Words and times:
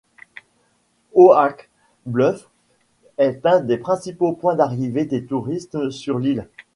Oak 1.13 1.69
Bluffs 2.07 2.49
est 3.19 3.45
un 3.45 3.59
des 3.59 3.77
principaux 3.77 4.33
points 4.33 4.55
d'arrivée 4.55 5.05
des 5.05 5.23
touristes 5.23 5.91
sur 5.91 6.17
l'île. 6.17 6.47